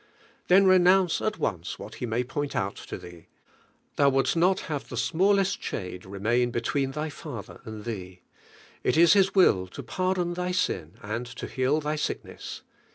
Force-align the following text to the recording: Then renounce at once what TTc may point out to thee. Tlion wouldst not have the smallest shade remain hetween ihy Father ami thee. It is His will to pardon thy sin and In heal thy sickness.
Then 0.47 0.65
renounce 0.65 1.21
at 1.21 1.37
once 1.37 1.77
what 1.77 1.93
TTc 1.93 2.07
may 2.07 2.23
point 2.23 2.55
out 2.55 2.75
to 2.75 2.97
thee. 2.97 3.27
Tlion 3.99 4.11
wouldst 4.11 4.35
not 4.35 4.61
have 4.61 4.89
the 4.89 4.97
smallest 4.97 5.61
shade 5.61 6.07
remain 6.07 6.53
hetween 6.53 6.95
ihy 6.95 7.11
Father 7.11 7.61
ami 7.67 7.83
thee. 7.83 8.21
It 8.83 8.97
is 8.97 9.13
His 9.13 9.35
will 9.35 9.67
to 9.67 9.83
pardon 9.83 10.33
thy 10.33 10.53
sin 10.53 10.95
and 11.03 11.31
In 11.39 11.49
heal 11.49 11.79
thy 11.81 11.97
sickness. 11.97 12.63